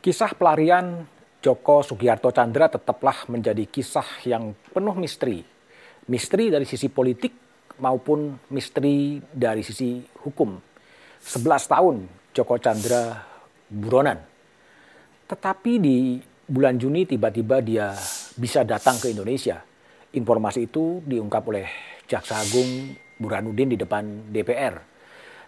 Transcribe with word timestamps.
Kisah 0.00 0.32
pelarian 0.32 1.04
Joko 1.44 1.84
Sugiarto 1.84 2.32
Chandra 2.32 2.72
tetaplah 2.72 3.28
menjadi 3.28 3.68
kisah 3.68 4.24
yang 4.24 4.56
penuh 4.72 4.96
misteri. 4.96 5.44
Misteri 6.08 6.48
dari 6.48 6.64
sisi 6.64 6.88
politik 6.88 7.36
maupun 7.76 8.32
misteri 8.48 9.20
dari 9.20 9.60
sisi 9.60 10.00
hukum. 10.24 10.56
11 11.20 11.44
tahun 11.44 11.96
Joko 12.32 12.56
Chandra 12.56 13.12
buronan. 13.68 14.16
Tetapi 15.28 15.72
di 15.76 16.16
bulan 16.48 16.80
Juni 16.80 17.04
tiba-tiba 17.04 17.60
dia 17.60 17.92
bisa 18.40 18.64
datang 18.64 18.96
ke 18.96 19.12
Indonesia. 19.12 19.60
Informasi 20.16 20.64
itu 20.64 21.04
diungkap 21.04 21.44
oleh 21.44 21.68
Jaksa 22.08 22.40
Agung 22.40 22.96
Burhanuddin 23.20 23.68
di 23.68 23.76
depan 23.76 24.32
DPR. 24.32 24.80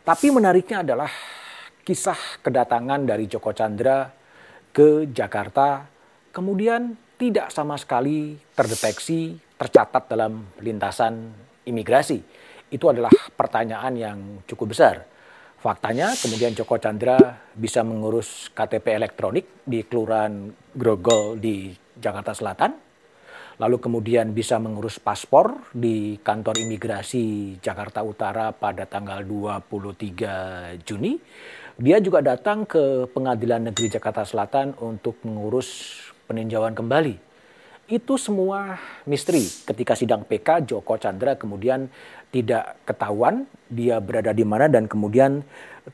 Tapi 0.04 0.28
menariknya 0.28 0.84
adalah 0.84 1.08
kisah 1.80 2.44
kedatangan 2.44 3.08
dari 3.08 3.24
Joko 3.24 3.56
Chandra 3.56 4.21
ke 4.72 5.06
Jakarta, 5.12 5.86
kemudian 6.32 6.96
tidak 7.20 7.52
sama 7.54 7.78
sekali 7.78 8.34
terdeteksi, 8.56 9.38
tercatat 9.60 10.10
dalam 10.10 10.48
lintasan 10.58 11.30
imigrasi. 11.68 12.18
Itu 12.72 12.90
adalah 12.90 13.12
pertanyaan 13.36 13.94
yang 13.94 14.18
cukup 14.48 14.74
besar. 14.74 15.06
Faktanya 15.62 16.10
kemudian 16.18 16.58
Joko 16.58 16.74
Chandra 16.82 17.14
bisa 17.54 17.86
mengurus 17.86 18.50
KTP 18.50 18.98
elektronik 18.98 19.62
di 19.62 19.86
Kelurahan 19.86 20.50
Grogol 20.74 21.38
di 21.38 21.70
Jakarta 21.94 22.34
Selatan. 22.34 22.74
Lalu 23.62 23.78
kemudian 23.78 24.34
bisa 24.34 24.58
mengurus 24.58 24.98
paspor 24.98 25.70
di 25.70 26.18
kantor 26.18 26.58
imigrasi 26.58 27.54
Jakarta 27.62 28.02
Utara 28.02 28.50
pada 28.50 28.90
tanggal 28.90 29.22
23 29.22 30.82
Juni 30.82 31.14
dia 31.80 31.96
juga 32.04 32.20
datang 32.20 32.68
ke 32.68 33.08
Pengadilan 33.16 33.72
Negeri 33.72 33.88
Jakarta 33.88 34.28
Selatan 34.28 34.76
untuk 34.84 35.16
mengurus 35.24 35.96
peninjauan 36.28 36.76
kembali. 36.76 37.16
Itu 37.88 38.20
semua 38.20 38.76
misteri. 39.08 39.40
Ketika 39.40 39.96
sidang 39.96 40.28
PK, 40.28 40.68
Joko 40.68 41.00
Chandra 41.00 41.36
kemudian 41.36 41.88
tidak 42.28 42.76
ketahuan 42.84 43.48
dia 43.72 44.00
berada 44.04 44.36
di 44.36 44.44
mana 44.44 44.68
dan 44.68 44.84
kemudian 44.84 45.40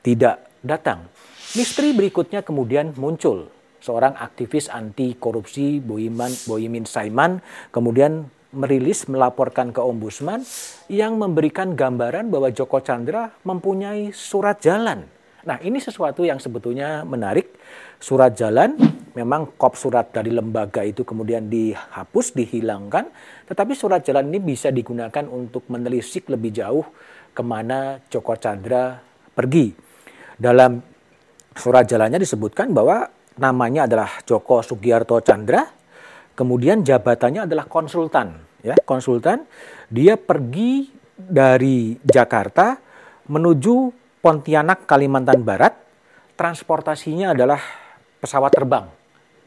tidak 0.03 0.43
datang. 0.67 1.07
Misteri 1.55 1.95
berikutnya 1.95 2.43
kemudian 2.43 2.95
muncul. 2.99 3.51
Seorang 3.79 4.19
aktivis 4.19 4.67
anti 4.67 5.15
korupsi 5.15 5.79
Boyiman, 5.79 6.35
Boyimin 6.51 6.91
Saiman 6.91 7.39
kemudian 7.71 8.27
merilis 8.51 9.07
melaporkan 9.07 9.71
ke 9.71 9.79
ombudsman 9.79 10.43
yang 10.91 11.15
memberikan 11.15 11.79
gambaran 11.79 12.35
bahwa 12.35 12.51
Joko 12.51 12.83
Chandra 12.83 13.31
mempunyai 13.47 14.11
surat 14.11 14.59
jalan 14.59 15.07
Nah 15.49 15.57
ini 15.65 15.81
sesuatu 15.81 16.29
yang 16.29 16.37
sebetulnya 16.37 17.09
menarik. 17.09 17.57
Surat 17.97 18.37
jalan, 18.37 18.77
memang 19.17 19.57
kop 19.57 19.81
surat 19.81 20.13
dari 20.13 20.29
lembaga 20.29 20.85
itu 20.85 21.09
kemudian 21.09 21.49
dihapus, 21.49 22.37
dihilangkan. 22.37 23.09
Tetapi 23.49 23.73
surat 23.73 24.05
jalan 24.05 24.29
ini 24.29 24.45
bisa 24.45 24.69
digunakan 24.69 25.25
untuk 25.25 25.65
menelisik 25.73 26.29
lebih 26.29 26.53
jauh 26.53 26.85
ke 27.33 27.41
mana 27.41 27.97
Joko 28.13 28.37
Chandra 28.37 29.01
pergi. 29.33 29.73
Dalam 30.37 30.85
surat 31.57 31.89
jalannya 31.89 32.21
disebutkan 32.21 32.77
bahwa 32.77 33.09
namanya 33.41 33.89
adalah 33.89 34.21
Joko 34.29 34.61
Sugiarto 34.61 35.17
Chandra, 35.25 35.65
kemudian 36.37 36.85
jabatannya 36.85 37.49
adalah 37.49 37.65
konsultan. 37.65 38.45
Ya, 38.61 38.77
konsultan, 38.85 39.49
dia 39.89 40.21
pergi 40.21 40.93
dari 41.15 41.95
Jakarta 42.03 42.79
menuju 43.31 44.08
Pontianak, 44.19 44.85
Kalimantan 44.85 45.47
Barat, 45.47 45.79
transportasinya 46.35 47.35
adalah 47.35 47.63
pesawat 48.19 48.51
terbang. 48.51 48.87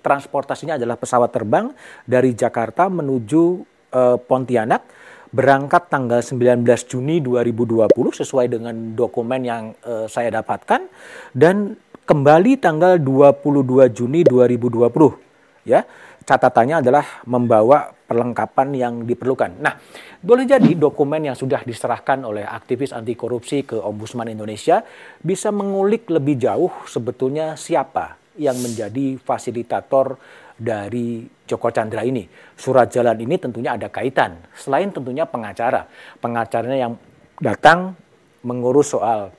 Transportasinya 0.02 0.80
adalah 0.80 0.96
pesawat 0.98 1.30
terbang 1.30 1.76
dari 2.08 2.32
Jakarta 2.34 2.88
menuju 2.88 3.44
uh, 3.92 4.18
Pontianak, 4.18 4.88
berangkat 5.32 5.88
tanggal 5.92 6.20
19 6.24 6.64
Juni 6.88 7.24
2020 7.24 7.92
sesuai 7.92 8.48
dengan 8.52 8.76
dokumen 8.96 9.42
yang 9.44 9.64
uh, 9.88 10.08
saya 10.08 10.32
dapatkan 10.40 10.92
dan 11.32 11.80
kembali 12.04 12.60
tanggal 12.60 13.00
22 13.00 13.96
Juni 13.96 14.28
2020 14.28 15.31
ya 15.68 15.86
catatannya 16.22 16.86
adalah 16.86 17.26
membawa 17.26 17.90
perlengkapan 17.92 18.70
yang 18.78 18.94
diperlukan. 19.08 19.58
Nah, 19.58 19.74
boleh 20.22 20.46
jadi 20.46 20.78
dokumen 20.78 21.32
yang 21.32 21.38
sudah 21.38 21.66
diserahkan 21.66 22.22
oleh 22.22 22.46
aktivis 22.46 22.94
anti 22.94 23.18
korupsi 23.18 23.66
ke 23.66 23.80
Ombudsman 23.80 24.30
Indonesia 24.30 24.86
bisa 25.24 25.50
mengulik 25.50 26.12
lebih 26.14 26.38
jauh 26.38 26.72
sebetulnya 26.86 27.58
siapa 27.58 28.20
yang 28.38 28.56
menjadi 28.62 29.18
fasilitator 29.18 30.16
dari 30.56 31.26
Joko 31.50 31.74
Chandra 31.74 32.06
ini. 32.06 32.24
Surat 32.54 32.94
jalan 32.94 33.18
ini 33.18 33.36
tentunya 33.42 33.74
ada 33.74 33.90
kaitan, 33.90 34.38
selain 34.54 34.94
tentunya 34.94 35.26
pengacara. 35.26 35.90
Pengacaranya 36.22 36.78
yang 36.78 36.94
datang 37.42 37.98
mengurus 38.46 38.94
soal 38.94 39.34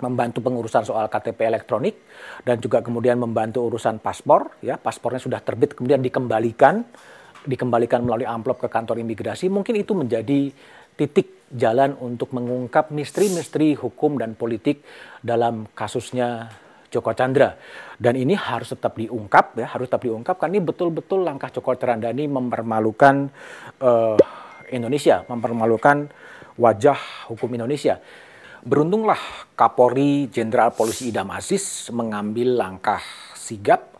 membantu 0.00 0.44
pengurusan 0.44 0.84
soal 0.84 1.08
KTP 1.08 1.48
elektronik 1.48 1.96
dan 2.44 2.60
juga 2.60 2.84
kemudian 2.84 3.16
membantu 3.16 3.64
urusan 3.68 4.00
paspor 4.00 4.60
ya. 4.60 4.76
Paspornya 4.76 5.20
sudah 5.20 5.40
terbit 5.40 5.72
kemudian 5.72 6.04
dikembalikan 6.04 6.84
dikembalikan 7.46 8.02
melalui 8.02 8.26
amplop 8.26 8.60
ke 8.60 8.68
kantor 8.68 9.00
imigrasi. 9.00 9.46
Mungkin 9.48 9.78
itu 9.78 9.94
menjadi 9.94 10.50
titik 10.98 11.48
jalan 11.52 11.94
untuk 12.02 12.34
mengungkap 12.34 12.90
misteri-misteri 12.90 13.78
hukum 13.78 14.18
dan 14.18 14.34
politik 14.34 14.82
dalam 15.22 15.70
kasusnya 15.70 16.50
Joko 16.90 17.14
Chandra. 17.14 17.54
Dan 17.96 18.18
ini 18.18 18.34
harus 18.34 18.74
tetap 18.74 18.98
diungkap 18.98 19.56
ya 19.56 19.70
harus 19.70 19.88
tetap 19.88 20.04
diungkap 20.04 20.36
karena 20.36 20.58
ini 20.58 20.62
betul-betul 20.64 21.24
langkah 21.24 21.48
Joko 21.48 21.72
Chandra 21.78 22.12
ini 22.12 22.28
mempermalukan 22.28 23.30
uh, 23.80 24.18
Indonesia 24.68 25.22
mempermalukan 25.30 26.10
wajah 26.58 27.30
hukum 27.30 27.54
Indonesia 27.54 28.00
Beruntunglah 28.66 29.46
Kapolri 29.54 30.26
Jenderal 30.26 30.74
Polisi 30.74 31.14
Idam 31.14 31.30
Aziz 31.30 31.86
mengambil 31.94 32.58
langkah 32.58 32.98
sigap, 33.38 33.94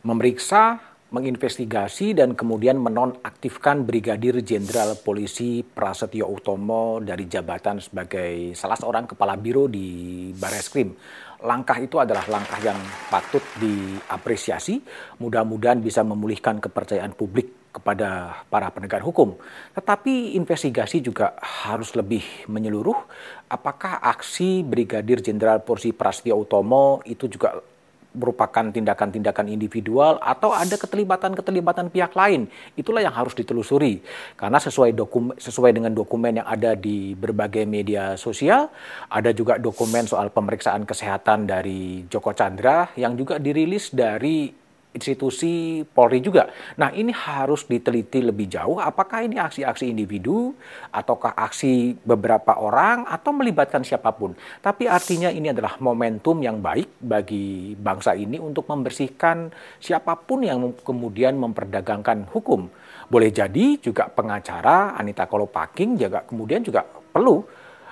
memeriksa, 0.00 0.80
menginvestigasi 1.12 2.16
dan 2.16 2.32
kemudian 2.32 2.80
menonaktifkan 2.80 3.84
Brigadir 3.84 4.40
Jenderal 4.40 4.96
Polisi 4.96 5.60
Prasetyo 5.60 6.32
Utomo 6.32 7.04
dari 7.04 7.28
jabatan 7.28 7.84
sebagai 7.84 8.56
salah 8.56 8.80
seorang 8.80 9.04
kepala 9.04 9.36
biro 9.36 9.68
di 9.68 10.32
Bareskrim. 10.32 10.96
Langkah 11.44 11.76
itu 11.76 12.00
adalah 12.00 12.24
langkah 12.24 12.56
yang 12.64 12.80
patut 13.12 13.44
diapresiasi. 13.60 14.80
Mudah-mudahan 15.20 15.84
bisa 15.84 16.00
memulihkan 16.00 16.56
kepercayaan 16.56 17.12
publik 17.12 17.59
kepada 17.70 18.42
para 18.50 18.70
penegak 18.74 19.02
hukum. 19.02 19.38
Tetapi 19.74 20.34
investigasi 20.34 21.02
juga 21.02 21.38
harus 21.40 21.94
lebih 21.94 22.22
menyeluruh. 22.50 22.98
Apakah 23.46 24.02
aksi 24.02 24.66
Brigadir 24.66 25.22
Jenderal 25.22 25.62
Polisi 25.62 25.94
Prasetyo 25.94 26.38
Utomo 26.42 27.02
itu 27.06 27.30
juga 27.30 27.62
merupakan 28.10 28.66
tindakan-tindakan 28.74 29.46
individual 29.46 30.18
atau 30.18 30.50
ada 30.50 30.74
keterlibatan-keterlibatan 30.74 31.94
pihak 31.94 32.10
lain. 32.18 32.50
Itulah 32.74 33.06
yang 33.06 33.14
harus 33.14 33.38
ditelusuri. 33.38 34.02
Karena 34.34 34.58
sesuai 34.58 34.98
dokumen 34.98 35.38
sesuai 35.38 35.70
dengan 35.70 35.94
dokumen 35.94 36.42
yang 36.42 36.48
ada 36.48 36.74
di 36.74 37.14
berbagai 37.14 37.62
media 37.70 38.18
sosial, 38.18 38.66
ada 39.06 39.30
juga 39.30 39.62
dokumen 39.62 40.10
soal 40.10 40.34
pemeriksaan 40.34 40.82
kesehatan 40.82 41.46
dari 41.46 42.02
Joko 42.10 42.34
Chandra 42.34 42.90
yang 42.98 43.14
juga 43.14 43.38
dirilis 43.38 43.94
dari 43.94 44.50
institusi 44.90 45.82
Polri 45.86 46.18
juga. 46.18 46.50
Nah 46.78 46.90
ini 46.90 47.14
harus 47.14 47.66
diteliti 47.66 48.22
lebih 48.22 48.50
jauh 48.50 48.82
apakah 48.82 49.22
ini 49.22 49.38
aksi-aksi 49.38 49.86
individu 49.86 50.54
ataukah 50.90 51.38
aksi 51.38 51.94
beberapa 52.02 52.58
orang 52.58 53.06
atau 53.06 53.30
melibatkan 53.30 53.86
siapa 53.86 54.10
pun. 54.10 54.34
Tapi 54.58 54.90
artinya 54.90 55.30
ini 55.30 55.54
adalah 55.54 55.78
momentum 55.78 56.42
yang 56.42 56.58
baik 56.58 56.98
bagi 56.98 57.78
bangsa 57.78 58.18
ini 58.18 58.42
untuk 58.42 58.66
membersihkan 58.66 59.50
siapa 59.78 60.18
pun 60.18 60.42
yang 60.42 60.74
kemudian 60.82 61.38
memperdagangkan 61.38 62.26
hukum. 62.34 62.66
Boleh 63.10 63.30
jadi 63.30 63.78
juga 63.78 64.06
pengacara 64.10 64.94
Anita 64.94 65.26
Kolopaking 65.26 65.98
juga 65.98 66.22
kemudian 66.26 66.62
juga 66.62 66.86
perlu 66.86 67.42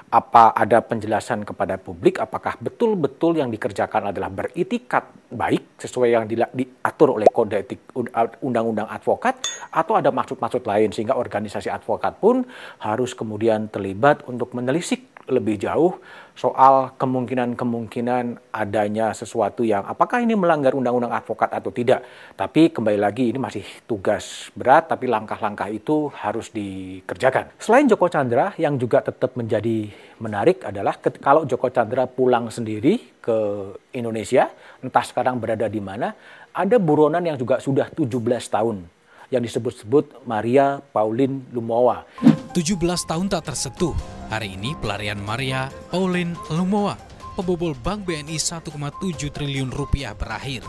apa 0.08 0.56
ada 0.56 0.80
penjelasan 0.80 1.44
kepada 1.44 1.76
publik? 1.76 2.16
Apakah 2.16 2.56
betul-betul 2.56 3.36
yang 3.36 3.52
dikerjakan 3.52 4.08
adalah 4.08 4.32
beritikat 4.32 5.04
baik 5.28 5.76
sesuai 5.76 6.08
yang 6.08 6.24
diatur 6.28 7.20
oleh 7.20 7.28
kode 7.28 7.60
etik 7.60 7.92
undang-undang 8.40 8.88
advokat? 8.88 9.36
Atau 9.68 10.00
ada 10.00 10.08
maksud-maksud 10.08 10.64
lain 10.64 10.88
sehingga 10.96 11.12
organisasi 11.12 11.68
advokat 11.68 12.16
pun 12.16 12.48
harus 12.80 13.12
kemudian 13.12 13.68
terlibat 13.68 14.24
untuk 14.24 14.56
menelisik 14.56 15.07
lebih 15.28 15.60
jauh 15.60 16.00
soal 16.38 16.94
kemungkinan-kemungkinan 16.94 18.54
adanya 18.54 19.10
sesuatu 19.10 19.66
yang 19.66 19.82
apakah 19.82 20.22
ini 20.22 20.38
melanggar 20.38 20.70
undang-undang 20.78 21.10
advokat 21.10 21.50
atau 21.50 21.74
tidak. 21.74 22.06
Tapi 22.38 22.70
kembali 22.70 22.98
lagi 22.98 23.34
ini 23.34 23.42
masih 23.42 23.66
tugas 23.90 24.54
berat 24.54 24.86
tapi 24.86 25.10
langkah-langkah 25.10 25.66
itu 25.66 26.06
harus 26.14 26.54
dikerjakan. 26.54 27.58
Selain 27.58 27.90
Joko 27.90 28.06
Chandra 28.06 28.54
yang 28.54 28.78
juga 28.78 29.02
tetap 29.02 29.34
menjadi 29.34 29.90
menarik 30.22 30.62
adalah 30.62 30.94
kalau 31.18 31.42
Joko 31.42 31.74
Chandra 31.74 32.06
pulang 32.06 32.54
sendiri 32.54 33.18
ke 33.18 33.38
Indonesia, 33.92 34.46
entah 34.78 35.02
sekarang 35.02 35.42
berada 35.42 35.66
di 35.66 35.82
mana, 35.82 36.14
ada 36.54 36.76
buronan 36.78 37.26
yang 37.26 37.34
juga 37.34 37.58
sudah 37.58 37.90
17 37.90 38.14
tahun 38.46 38.86
yang 39.28 39.42
disebut-sebut 39.44 40.24
Maria 40.24 40.80
Pauline 40.80 41.44
Lumowa. 41.52 42.08
17 42.56 42.78
tahun 43.04 43.26
tak 43.28 43.52
tersentuh. 43.52 44.17
Hari 44.28 44.60
ini 44.60 44.76
pelarian 44.76 45.16
Maria 45.24 45.72
Pauline 45.88 46.36
Lumowa, 46.52 47.00
pebobol 47.32 47.72
Bank 47.72 48.04
BNI 48.04 48.36
1,7 48.36 48.68
triliun 49.32 49.72
rupiah 49.72 50.12
berakhir. 50.12 50.68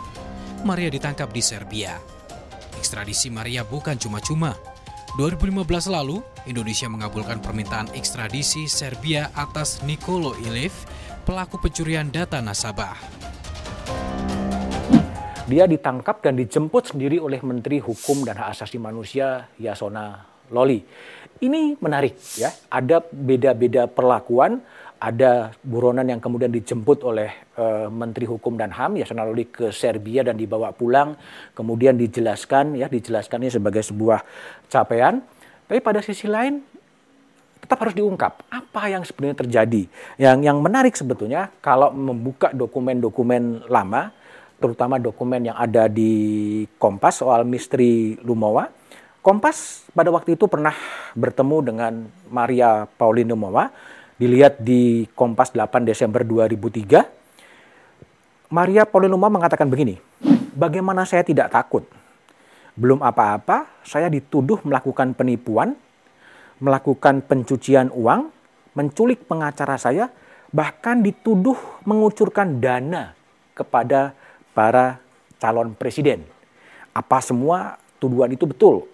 Maria 0.63 0.87
ditangkap 0.87 1.27
di 1.35 1.43
Serbia. 1.43 1.99
Ekstradisi 2.79 3.27
Maria 3.27 3.67
bukan 3.67 3.99
cuma-cuma. 3.99 4.55
2015 5.19 5.91
lalu, 5.91 6.23
Indonesia 6.47 6.87
mengabulkan 6.87 7.43
permintaan 7.43 7.91
ekstradisi 7.99 8.71
Serbia 8.71 9.27
atas 9.35 9.83
Nikolo 9.83 10.39
Iliv, 10.39 10.71
pelaku 11.27 11.59
pencurian 11.59 12.07
data 12.07 12.39
nasabah. 12.39 12.95
Dia 15.51 15.67
ditangkap 15.67 16.23
dan 16.23 16.39
dijemput 16.39 16.95
sendiri 16.95 17.19
oleh 17.19 17.43
Menteri 17.43 17.83
Hukum 17.83 18.23
dan 18.23 18.39
Hak 18.39 18.55
Asasi 18.55 18.79
Manusia 18.79 19.51
Yasona 19.59 20.29
Loli. 20.47 20.79
Ini 21.39 21.79
menarik 21.79 22.19
ya, 22.35 22.51
ada 22.67 22.99
beda-beda 22.99 23.87
perlakuan, 23.87 24.59
ada 24.99 25.55
buronan 25.63 26.03
yang 26.03 26.19
kemudian 26.19 26.51
dijemput 26.51 27.07
oleh 27.07 27.31
uh, 27.55 27.87
Menteri 27.87 28.27
Hukum 28.27 28.59
dan 28.59 28.75
HAM 28.75 28.99
Yasona 28.99 29.23
Loli 29.23 29.47
ke 29.47 29.71
Serbia 29.71 30.27
dan 30.27 30.35
dibawa 30.35 30.75
pulang, 30.75 31.15
kemudian 31.55 31.95
dijelaskan 31.95 32.75
ya, 32.75 32.91
dijelaskannya 32.91 33.47
sebagai 33.47 33.79
sebuah 33.79 34.19
capaian. 34.67 35.23
Tapi 35.63 35.79
pada 35.79 36.03
sisi 36.03 36.27
lain 36.27 36.59
tetap 37.63 37.87
harus 37.87 37.95
diungkap 37.95 38.43
apa 38.51 38.81
yang 38.91 39.07
sebenarnya 39.07 39.39
terjadi. 39.39 39.83
Yang 40.19 40.37
yang 40.43 40.57
menarik 40.59 40.99
sebetulnya 40.99 41.47
kalau 41.63 41.95
membuka 41.95 42.51
dokumen-dokumen 42.51 43.71
lama 43.71 44.11
terutama 44.59 44.99
dokumen 44.99 45.47
yang 45.47 45.55
ada 45.55 45.87
di 45.87 46.11
Kompas 46.75 47.23
soal 47.23 47.47
misteri 47.47 48.19
Lumowa. 48.27 48.78
Kompas 49.19 49.83
pada 49.91 50.07
waktu 50.15 50.39
itu 50.39 50.47
pernah 50.47 50.71
bertemu 51.11 51.57
dengan 51.59 52.07
Maria 52.31 52.87
Pauline 52.87 53.35
Lumowa, 53.35 53.67
dilihat 54.15 54.63
di 54.63 55.11
Kompas 55.11 55.51
8 55.51 55.83
Desember 55.83 56.23
2003. 56.23 58.47
Maria 58.47 58.87
Pauline 58.87 59.11
Lumowa 59.11 59.43
mengatakan 59.43 59.67
begini, 59.67 59.99
bagaimana 60.55 61.03
saya 61.03 61.27
tidak 61.27 61.51
takut? 61.51 61.83
Belum 62.79 63.03
apa-apa, 63.03 63.83
saya 63.83 64.07
dituduh 64.07 64.63
melakukan 64.63 65.11
penipuan, 65.11 65.75
melakukan 66.63 67.19
pencucian 67.19 67.91
uang, 67.91 68.31
menculik 68.71 69.27
pengacara 69.27 69.75
saya, 69.75 70.07
bahkan 70.55 71.03
dituduh 71.03 71.59
mengucurkan 71.83 72.63
dana 72.63 73.11
kepada 73.51 74.15
para 74.55 75.03
calon 75.43 75.75
presiden. 75.75 76.23
Apa 76.95 77.19
semua 77.19 77.75
tuduhan 77.99 78.31
itu 78.31 78.47
betul? 78.47 78.87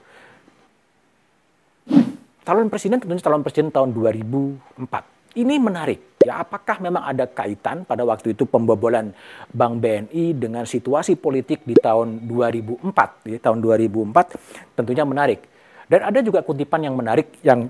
Calon 2.45 2.69
presiden 2.69 3.01
tentunya 3.01 3.25
calon 3.25 3.42
presiden 3.42 3.74
tahun 3.74 3.89
2004. 3.89 4.77
Ini 5.33 5.57
menarik. 5.57 6.21
Ya, 6.21 6.45
apakah 6.45 6.77
memang 6.77 7.01
ada 7.01 7.25
kaitan 7.25 7.89
pada 7.89 8.06
waktu 8.06 8.38
itu 8.38 8.45
pembobolan 8.45 9.18
Bank 9.50 9.81
BNI 9.81 10.38
dengan 10.38 10.62
situasi 10.69 11.18
politik 11.18 11.65
di 11.65 11.74
tahun 11.74 12.30
2004? 12.30 13.25
Di 13.25 13.42
tahun 13.42 13.65
2004 13.65 14.77
tentunya 14.77 15.01
menarik. 15.09 15.42
Dan 15.89 16.06
ada 16.06 16.21
juga 16.21 16.45
kutipan 16.45 16.86
yang 16.86 16.94
menarik 16.94 17.33
yang 17.42 17.65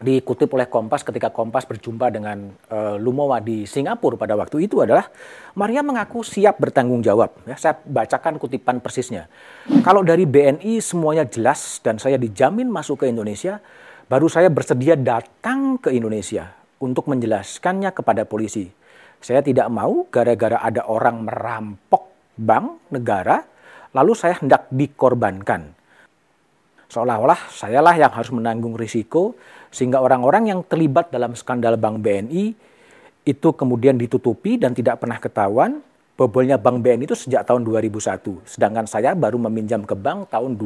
dikutip 0.00 0.48
oleh 0.56 0.64
Kompas 0.64 1.04
ketika 1.04 1.28
Kompas 1.28 1.68
berjumpa 1.68 2.08
dengan 2.08 2.56
uh, 2.72 2.96
Lumowa 2.96 3.36
di 3.44 3.68
Singapura 3.68 4.16
pada 4.16 4.32
waktu 4.32 4.64
itu 4.64 4.80
adalah 4.80 5.12
Maria 5.52 5.84
mengaku 5.84 6.24
siap 6.24 6.56
bertanggung 6.56 7.04
jawab. 7.04 7.36
Ya, 7.44 7.60
saya 7.60 7.76
bacakan 7.84 8.40
kutipan 8.40 8.80
persisnya. 8.80 9.28
Kalau 9.84 10.00
dari 10.00 10.24
BNI 10.24 10.80
semuanya 10.80 11.28
jelas 11.28 11.84
dan 11.84 12.00
saya 12.00 12.16
dijamin 12.16 12.72
masuk 12.72 13.04
ke 13.04 13.12
Indonesia, 13.12 13.60
baru 14.10 14.26
saya 14.26 14.50
bersedia 14.50 14.98
datang 14.98 15.78
ke 15.78 15.94
Indonesia 15.94 16.50
untuk 16.82 17.06
menjelaskannya 17.06 17.94
kepada 17.94 18.26
polisi. 18.26 18.66
Saya 19.22 19.38
tidak 19.46 19.70
mau 19.70 20.10
gara-gara 20.10 20.58
ada 20.58 20.90
orang 20.90 21.30
merampok 21.30 22.34
bank 22.34 22.90
negara, 22.90 23.46
lalu 23.94 24.18
saya 24.18 24.34
hendak 24.42 24.66
dikorbankan 24.74 25.78
seolah-olah 26.90 27.54
sayalah 27.54 27.94
yang 27.94 28.10
harus 28.10 28.34
menanggung 28.34 28.74
risiko 28.74 29.38
sehingga 29.70 30.02
orang-orang 30.02 30.50
yang 30.50 30.60
terlibat 30.66 31.14
dalam 31.14 31.38
skandal 31.38 31.78
Bank 31.78 32.02
BNI 32.02 32.44
itu 33.22 33.48
kemudian 33.54 33.94
ditutupi 33.94 34.58
dan 34.58 34.74
tidak 34.74 34.98
pernah 34.98 35.22
ketahuan 35.22 35.78
bobolnya 36.18 36.58
Bank 36.58 36.82
BNI 36.82 37.06
itu 37.06 37.14
sejak 37.14 37.46
tahun 37.46 37.62
2001 37.62 38.42
sedangkan 38.42 38.90
saya 38.90 39.14
baru 39.14 39.38
meminjam 39.38 39.86
ke 39.86 39.94
bank 39.94 40.34
tahun 40.34 40.58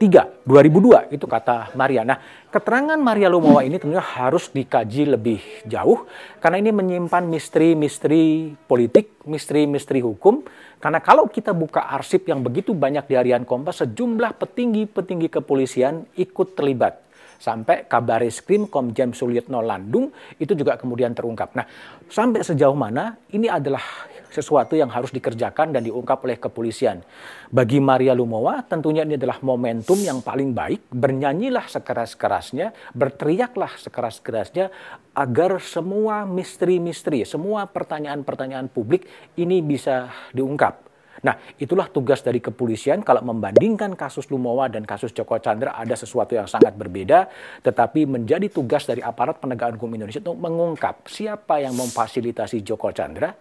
2003 0.00 0.48
2002 0.48 1.12
itu 1.12 1.26
kata 1.28 1.76
Maria. 1.76 2.08
Nah, 2.08 2.16
keterangan 2.48 2.96
Maria 2.96 3.28
Lumowa 3.28 3.60
ini 3.60 3.76
tentunya 3.76 4.00
harus 4.00 4.48
dikaji 4.48 5.12
lebih 5.12 5.44
jauh 5.68 6.08
karena 6.40 6.56
ini 6.56 6.72
menyimpan 6.72 7.28
misteri-misteri 7.28 8.56
politik, 8.64 9.20
misteri-misteri 9.28 10.00
hukum 10.00 10.40
karena 10.80 11.04
kalau 11.04 11.28
kita 11.28 11.52
buka 11.52 11.84
arsip 11.92 12.24
yang 12.32 12.40
begitu 12.40 12.72
banyak 12.72 13.04
di 13.04 13.14
harian 13.20 13.44
Kompas, 13.44 13.84
sejumlah 13.84 14.40
petinggi-petinggi 14.40 15.28
kepolisian 15.28 16.08
ikut 16.16 16.56
terlibat. 16.56 17.09
Sampai 17.40 17.88
kabar 17.88 18.20
Krim 18.44 18.68
Komjen 18.68 19.16
Sulyitno 19.16 19.64
Landung 19.64 20.12
itu 20.36 20.52
juga 20.52 20.76
kemudian 20.76 21.16
terungkap. 21.16 21.56
Nah, 21.56 21.64
sampai 22.04 22.44
sejauh 22.44 22.76
mana 22.76 23.16
ini 23.32 23.48
adalah 23.48 23.80
sesuatu 24.28 24.76
yang 24.76 24.92
harus 24.92 25.08
dikerjakan 25.10 25.72
dan 25.72 25.82
diungkap 25.82 26.20
oleh 26.22 26.36
kepolisian. 26.36 27.00
Bagi 27.48 27.80
Maria 27.80 28.12
Lumowa, 28.12 28.60
tentunya 28.62 29.02
ini 29.02 29.16
adalah 29.16 29.40
momentum 29.40 29.98
yang 29.98 30.20
paling 30.20 30.52
baik. 30.52 30.92
Bernyanyilah 30.92 31.66
sekeras-kerasnya, 31.66 32.76
berteriaklah 32.94 33.72
sekeras-kerasnya 33.80 34.68
agar 35.16 35.58
semua 35.64 36.28
misteri-misteri, 36.28 37.24
semua 37.24 37.66
pertanyaan-pertanyaan 37.66 38.68
publik 38.68 39.08
ini 39.34 39.64
bisa 39.64 40.12
diungkap. 40.30 40.89
Nah, 41.20 41.36
itulah 41.60 41.92
tugas 41.92 42.24
dari 42.24 42.40
kepolisian 42.40 43.04
kalau 43.04 43.20
membandingkan 43.20 43.92
kasus 43.92 44.28
Lumowa 44.32 44.72
dan 44.72 44.88
kasus 44.88 45.12
Joko 45.12 45.36
Chandra 45.36 45.76
ada 45.76 45.92
sesuatu 45.92 46.32
yang 46.32 46.48
sangat 46.48 46.72
berbeda, 46.72 47.28
tetapi 47.60 48.08
menjadi 48.08 48.48
tugas 48.48 48.88
dari 48.88 49.04
aparat 49.04 49.36
penegakan 49.36 49.76
hukum 49.76 50.00
Indonesia 50.00 50.24
untuk 50.24 50.40
mengungkap 50.40 51.04
siapa 51.12 51.60
yang 51.60 51.76
memfasilitasi 51.76 52.64
Joko 52.64 52.88
Chandra, 52.96 53.36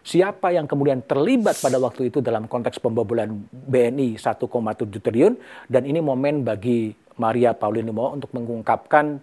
siapa 0.00 0.56
yang 0.56 0.64
kemudian 0.64 1.04
terlibat 1.04 1.60
pada 1.60 1.76
waktu 1.76 2.08
itu 2.08 2.24
dalam 2.24 2.48
konteks 2.48 2.80
pembobolan 2.80 3.28
BNI 3.52 4.16
1,7 4.16 4.48
triliun 4.88 5.34
dan 5.68 5.84
ini 5.84 6.00
momen 6.00 6.48
bagi 6.48 6.96
Maria 7.20 7.52
Pauline 7.52 7.92
Lumowa 7.92 8.16
untuk 8.16 8.32
mengungkapkan 8.32 9.20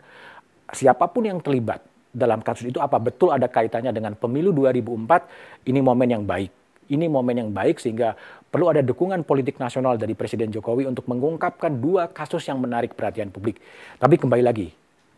siapa 0.70 1.10
pun 1.10 1.26
yang 1.26 1.42
terlibat 1.42 1.82
dalam 2.16 2.40
kasus 2.46 2.70
itu 2.70 2.80
apa 2.80 3.02
betul 3.02 3.34
ada 3.34 3.50
kaitannya 3.50 3.92
dengan 3.92 4.14
pemilu 4.16 4.54
2004 4.56 5.68
ini 5.68 5.80
momen 5.84 6.10
yang 6.12 6.24
baik 6.24 6.65
ini 6.90 7.10
momen 7.10 7.42
yang 7.42 7.50
baik 7.50 7.82
sehingga 7.82 8.14
perlu 8.50 8.70
ada 8.70 8.86
dukungan 8.86 9.26
politik 9.26 9.58
nasional 9.58 9.98
dari 9.98 10.14
Presiden 10.14 10.54
Jokowi 10.54 10.86
untuk 10.86 11.10
mengungkapkan 11.10 11.74
dua 11.76 12.08
kasus 12.12 12.46
yang 12.46 12.62
menarik 12.62 12.94
perhatian 12.94 13.34
publik. 13.34 13.58
Tapi 13.98 14.16
kembali 14.16 14.44
lagi, 14.46 14.70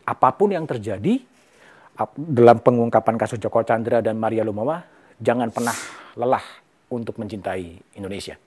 apa 0.08 0.30
pun 0.32 0.56
yang 0.56 0.64
terjadi 0.64 1.20
dalam 2.16 2.62
pengungkapan 2.62 3.16
kasus 3.18 3.42
Joko 3.42 3.66
Chandra 3.66 4.00
dan 4.00 4.16
Maria 4.22 4.46
Lumawa, 4.46 4.86
jangan 5.18 5.50
pernah 5.50 5.76
lelah 6.16 6.46
untuk 6.94 7.20
mencintai 7.20 7.98
Indonesia. 8.00 8.47